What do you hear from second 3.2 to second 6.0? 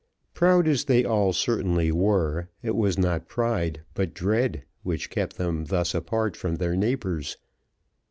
pride, but dread, which kept them thus